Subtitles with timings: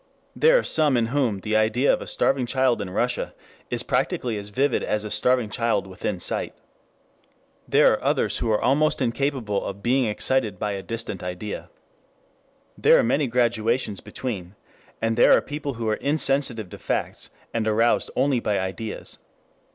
[0.35, 3.35] There are some in whom the idea of a starving child in Russia
[3.69, 6.55] is practically as vivid as a starving child within sight.
[7.67, 11.69] There are others who are almost incapable of being excited by a distant idea.
[12.75, 14.55] There are many gradations between.
[15.03, 19.19] And there are people who are insensitive to facts, and aroused only by ideas.